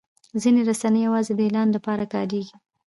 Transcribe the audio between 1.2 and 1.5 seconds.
د